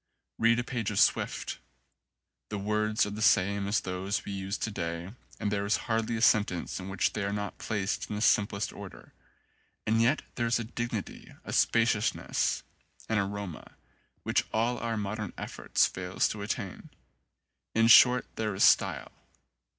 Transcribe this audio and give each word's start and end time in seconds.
Read 0.39 0.57
a 0.57 0.63
page 0.63 0.89
of 0.89 0.99
Swift: 0.99 1.59
the 2.49 2.57
words 2.57 3.05
are 3.05 3.11
the 3.11 3.21
same 3.21 3.67
as 3.67 3.79
those 3.81 4.25
we 4.25 4.31
use 4.31 4.57
to 4.57 4.71
day 4.71 5.11
and 5.39 5.51
there 5.51 5.63
is 5.63 5.77
hardly 5.85 6.15
a 6.17 6.21
sentence 6.23 6.79
in 6.79 6.89
which 6.89 7.13
they 7.13 7.23
are 7.23 7.31
not 7.31 7.59
placed 7.59 8.09
in 8.09 8.15
the 8.15 8.21
simplest 8.23 8.73
order; 8.73 9.13
and 9.85 10.01
yet 10.01 10.23
there 10.33 10.47
is 10.47 10.57
a 10.57 10.63
dignity, 10.63 11.31
a 11.45 11.53
spaciousness, 11.53 12.63
an 13.09 13.19
aroma, 13.19 13.75
which 14.23 14.43
all 14.51 14.79
our 14.79 14.97
modern 14.97 15.33
effort 15.37 15.77
fails 15.77 16.27
to 16.27 16.41
attain: 16.41 16.89
in 17.75 17.87
short 17.87 18.25
there 18.37 18.55
is 18.55 18.63
style. 18.63 19.11